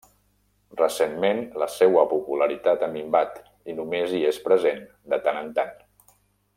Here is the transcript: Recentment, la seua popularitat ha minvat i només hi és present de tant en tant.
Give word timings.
Recentment, 0.79 1.41
la 1.63 1.67
seua 1.73 2.05
popularitat 2.15 2.87
ha 2.87 2.89
minvat 2.97 3.37
i 3.73 3.79
només 3.83 4.17
hi 4.21 4.25
és 4.33 4.43
present 4.49 4.83
de 5.15 5.25
tant 5.29 5.43
en 5.45 5.57
tant. 5.61 5.79